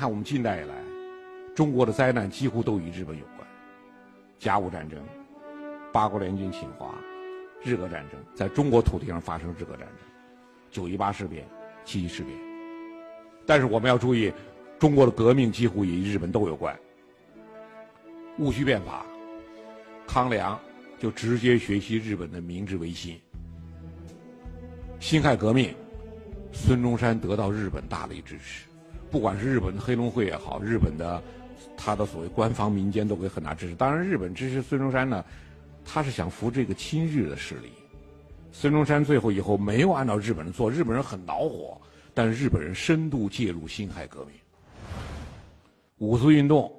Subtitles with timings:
[0.00, 0.74] 看我们近代以来，
[1.54, 3.46] 中国的灾难几乎都与日本有关。
[4.38, 4.98] 甲午战争、
[5.92, 6.94] 八国联军侵华、
[7.62, 9.98] 日俄战争，在中国土地上发生日俄战争、
[10.70, 11.46] 九一八事变、
[11.84, 12.34] 七一事变。
[13.44, 14.32] 但是我们要注意，
[14.78, 16.74] 中国的革命几乎与日本都有关。
[18.38, 19.04] 戊戌变法，
[20.06, 20.58] 康梁
[20.98, 23.20] 就直接学习日本的明治维新。
[24.98, 25.74] 辛亥革命，
[26.54, 28.64] 孙中山得到日本大力支持，
[29.10, 31.22] 不管是日本的黑龙会也好，日本的。
[31.82, 35.24] 他的所谓官方民间都给很大支持，当然日本支持孙中山呢，
[35.82, 37.70] 他是想扶这个亲日的势力。
[38.52, 41.80] 孙中山最后以后没有按照日本人做，日本人很恼火，
[42.12, 44.34] 但日本人深度介入辛亥革命。
[45.98, 46.70] 五四运动，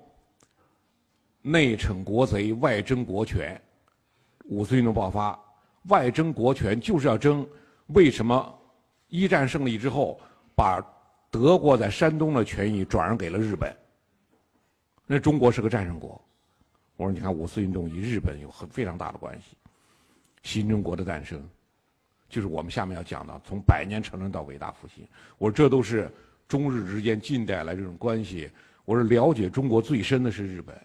[1.41, 3.59] 内惩国贼，外争国权。
[4.45, 5.39] 五四运动爆发，
[5.86, 7.48] 外争国权就是要争。
[7.88, 8.53] 为什么
[9.08, 10.20] 一战胜利之后，
[10.55, 10.80] 把
[11.31, 13.73] 德国在山东的权益转让给了日本？
[15.08, 16.22] 那中国是个战胜国，
[16.97, 19.55] 我说你看五四运动与日本有很非常大的关系，
[20.44, 21.42] 新中国的诞生，
[22.28, 25.08] 就是我们下面要讲的从百年沉沦到伟大复兴。
[25.38, 26.11] 我说这都是
[26.50, 28.52] 中日之间近代来这种关系。
[28.83, 30.75] 我说了解中国最深的是日本，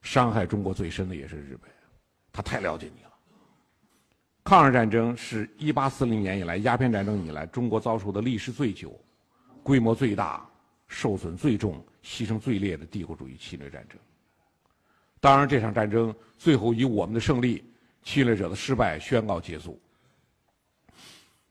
[0.00, 1.70] 伤害中国最深的也是日本，
[2.32, 3.10] 他太了解你了。
[4.44, 8.98] 抗日战争是一八四零年以来鸦片战争以来中国遭受的历史最久、
[9.62, 10.48] 规模最大、
[10.88, 11.84] 受损最重。
[12.04, 13.96] 牺牲最烈的帝国主义侵略战争。
[15.20, 17.64] 当然，这场战争最后以我们的胜利、
[18.02, 19.80] 侵略者的失败宣告结束。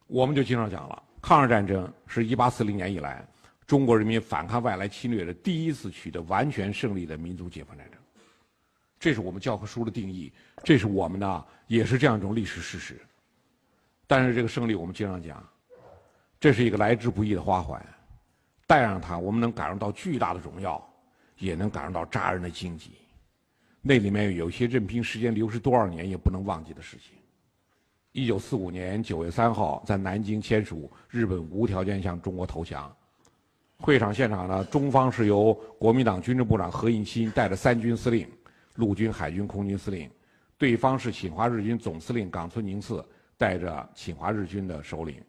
[0.08, 3.26] 我们就经常讲了，抗日战争是一八四零年以来
[3.66, 7.98] 中国人民反抗外来侵略的第一次取得完全胜利的民族解放战争。
[9.00, 10.34] 这是我们教科书的定义，
[10.66, 13.00] 这是我们的，也是这样一种历史事实。
[14.06, 15.42] 但是，这个胜利我们经常讲，
[16.42, 17.81] 这是一个来之不易的花环。
[18.72, 20.81] 带上它，我们能感受到巨大的荣耀，
[21.38, 22.91] 也能感受到扎人的荆棘。
[23.81, 27.18] 那里面有些任凭时间流逝多少年也不能忘记的事情。
[28.13, 32.90] 一九四五年九月三号，在南京签署日本无条件向中国投降。
[33.75, 38.25] 会场现场呢，中方是由国民党军政部长何应钦带着三军司令、
[38.75, 40.07] 陆军、海军、空军司令；
[40.57, 43.06] 对方是侵华日军总司令冈村宁次
[43.38, 45.22] 带着侵华日军的首领，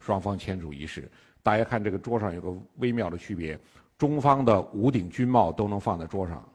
[0.00, 1.10] 双方签署仪式。
[1.42, 3.58] 大家看这个桌上有个微妙的区别，
[3.96, 6.46] 中方的五顶军帽都能放在桌上，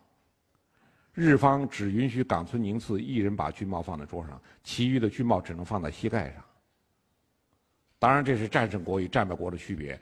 [1.14, 6.44] 日方只允许冈村宁次一人把军帽放在桌上，其余的军帽只能放在膝盖上。
[7.98, 10.00] 当然，这是战胜国与战败国的区别。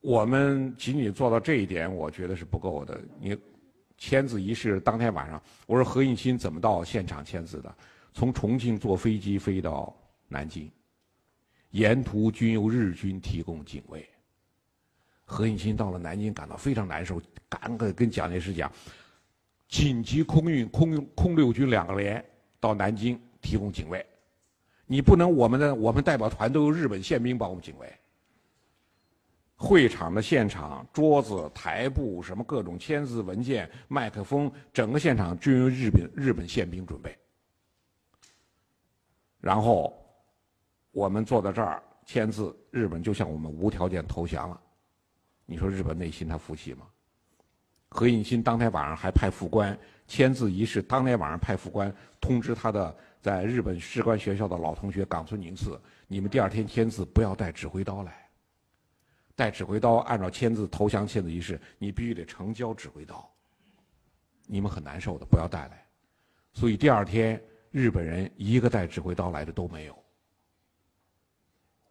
[0.00, 3.00] 我们仅仅做到这一点，我觉得是不够的。
[3.18, 3.36] 你
[3.98, 7.74] 签字仪式当天晚上，我说何应钦怎么到现场签字的？
[8.12, 9.94] 从重庆坐飞机飞到
[10.28, 10.70] 南京。
[11.76, 14.08] 沿途均由日军提供警卫。
[15.26, 17.20] 何应钦到了南京，感到非常难受，
[17.50, 18.72] 赶快跟蒋介石讲：
[19.68, 22.24] 紧急空运空空六军两个连
[22.58, 24.04] 到南京提供警卫。
[24.86, 27.92] 你不能我们的我们代表团都由日本宪兵帮我们警卫。
[29.54, 37.14] 会场的现场，桌子、台布，什么各种签字文件、麦克风，整个现场均由日本日本宪兵准备。
[39.42, 40.02] 然后。
[40.96, 44.58] 我们坐在这儿签字，日本就向我们无条件投降了。
[45.44, 46.86] 你说日本内心他服气吗？
[47.90, 58.30] 何应钦当天晚上还派副官签字仪式，当天晚上派副官通知他的在日本士官学校的老同学冈村宁次：你们第二天签字不要带指挥刀来，
[59.34, 63.30] 带指挥刀按照签字投降签字仪式，你必须得成交指挥刀。
[64.46, 65.86] 你们很难受的，不要带来。
[66.54, 67.38] 所以第二天
[67.70, 70.05] 日本人一个带指挥刀来的都没有。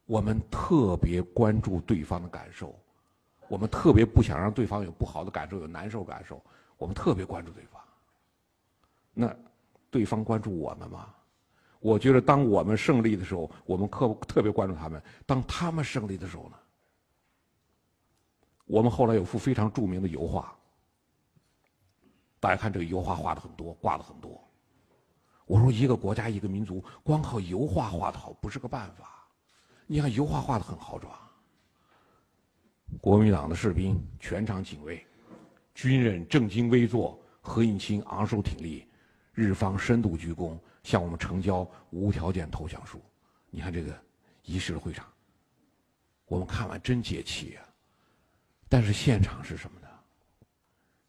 [0.05, 2.75] 我们特别关注对方的感受，
[3.47, 6.41] 我们特别不想让对方有不好的感受、有难受感受。
[6.77, 7.81] 我们特别关注对方。
[9.13, 9.35] 那
[9.89, 11.09] 对方关注我们吗？
[11.79, 16.57] 我觉得，当我们胜利的时候，我们特特别关注他们；当他们胜利的时候呢？
[18.66, 20.55] 我们后来有幅非常著名的油画，
[22.40, 24.43] 大家看这个油画画的很多，挂的很多。
[25.46, 29.15] 我说，一个国家、一个民族，光靠油画画的好不是个办法。
[29.87, 31.14] 你看油画画的很豪壮，
[32.99, 35.05] 国民党的士兵全场警卫，
[35.76, 38.87] 军人正襟危坐，何应钦昂首挺立，
[39.34, 42.99] 日方深度鞠躬，向我们呈交无条件投降书。
[43.52, 43.96] 你看这个
[44.43, 45.05] 仪式的会场，
[46.26, 47.61] 我们看完真解气呀。
[48.67, 49.88] 但是现场是什么呢？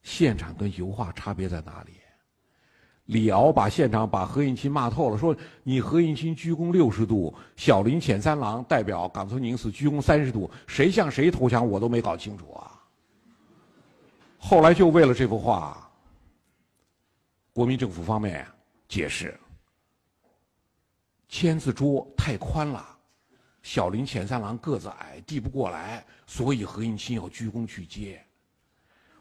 [0.02, 1.94] 现场跟油画差别在哪里？
[3.06, 12.82] 李敖把现场把何应钦骂透了，说你何应钦鞠躬六十度，小林浅三郎代表冈村宁次鞠躬三十度，谁向谁投降我都没搞清楚啊！
[14.38, 15.88] 后来就为了这幅画，
[17.52, 18.44] 国民政府方面
[18.88, 19.38] 解释，
[21.28, 22.84] 签字桌太宽了，
[23.62, 28.20] 小林浅三郎个子矮，递不过来，所以何应钦要鞠躬去接。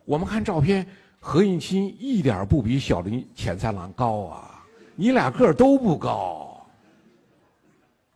[0.06, 0.88] 我们看照片，
[1.28, 4.64] 何应钦一点不比小林浅三郎高啊，
[4.96, 6.64] 你俩个儿都不高。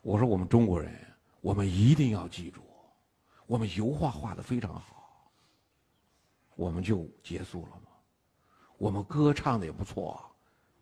[0.04, 0.94] 我说我们中国人，
[1.42, 2.62] 我们一定要记住，
[3.48, 5.28] 我们油画画的非常好，
[6.56, 7.90] 我们就结束了吗？
[8.78, 10.24] 我们歌唱的也不错，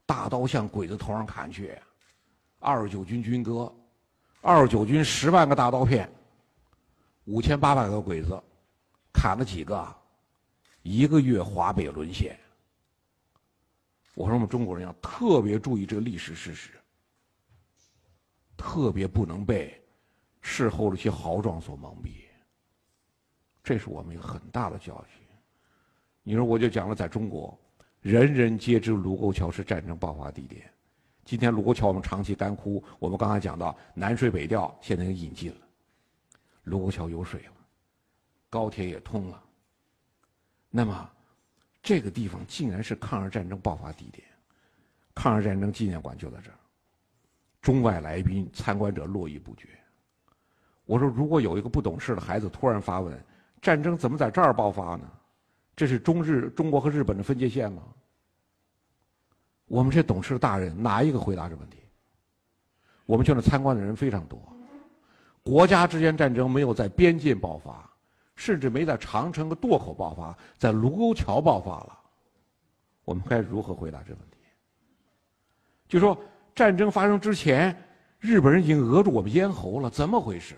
[0.05, 1.79] 大刀向鬼子头上砍去，
[2.59, 3.73] 二十九军军歌，
[4.41, 6.11] 二十九军十万个大刀片，
[7.23, 8.37] 五千八百个鬼子，
[9.13, 9.95] 砍了几个？
[10.87, 12.39] 一个月华北沦陷。
[14.15, 16.71] 我说我们中国人要特别注意这个历史事实，
[18.55, 19.77] 特别不能被
[20.39, 22.23] 事后的一些豪壮所蒙蔽。
[23.61, 25.27] 这是我们一个很大的教训。
[26.23, 27.59] 你说我就讲了，在中国。
[27.99, 30.71] 人人皆知卢沟桥是战争爆发地点。
[31.25, 35.67] 今天卢沟桥我们长期干枯，我们刚才讲到南水北调，现在又引进了，
[36.63, 37.53] 卢沟桥有水了，
[38.49, 39.43] 高铁也通了。
[40.69, 41.09] 那么，
[41.81, 44.27] 这个地方竟然是抗日战争爆发地点，
[45.15, 46.57] 抗日战争纪念馆就在这儿。
[47.61, 49.69] 中外来宾、参观者络绎不绝。
[50.85, 53.17] 我说，如果有一个不懂事的孩子突然发问
[53.61, 55.09] ：“战争怎么在这儿爆发呢？”
[55.75, 57.83] 这是中日中国和日本的分界线吗？
[59.65, 61.77] 我们这懂事的大人哪一个回答这问题？
[63.05, 64.41] 我们去那参观的人非常多，
[65.43, 67.86] 国家之间战争没有在边界爆发，
[68.37, 71.99] 甚至没在长城的渡口爆发，在卢沟桥爆发了。
[73.03, 74.37] 我们该如何回答这问题？
[75.89, 76.17] 就说
[76.55, 77.75] 战争发生之前，
[78.19, 80.55] 日本人已经扼住我们咽喉了，怎么回事？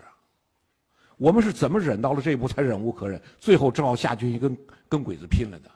[1.16, 4.56] 我们是怎么忍到了这一步才忍无可忍，最后只好下决心跟
[4.88, 5.70] 跟鬼子拼了的？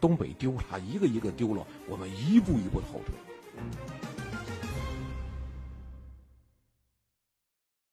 [0.00, 3.95] 东北丢了，一个一个丢了，我们一步一步的后退。